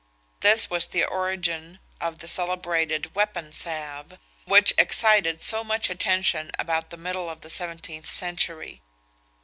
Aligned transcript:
This 0.39 0.67
was 0.67 0.87
the 0.87 1.03
origin 1.05 1.77
of 2.01 2.17
the 2.17 2.27
celebrated 2.27 3.13
"weapon 3.13 3.53
salve," 3.53 4.17
which 4.45 4.73
excited 4.75 5.43
so 5.43 5.63
much 5.63 5.91
attention 5.91 6.49
about 6.57 6.89
the 6.89 6.97
middle 6.97 7.29
of 7.29 7.41
the 7.41 7.51
seventeenth 7.51 8.09
century. 8.09 8.81